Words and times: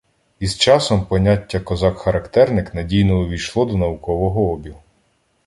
Із 0.39 0.57
часом 0.57 1.05
поняття 1.05 1.59
«козак-характерник» 1.59 2.73
надійно 2.73 3.19
увійшло 3.19 3.65
до 3.65 3.77
наукового 3.77 4.43
обігу 4.51 4.79